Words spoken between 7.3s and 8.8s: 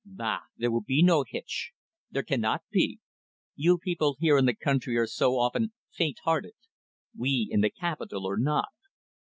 in the capital are not.